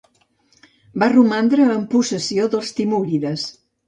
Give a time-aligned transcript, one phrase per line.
[1.03, 3.45] Va romandre en possessió dels timúrides.